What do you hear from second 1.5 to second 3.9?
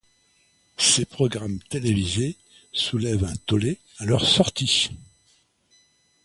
télévisés soulèvent un tollé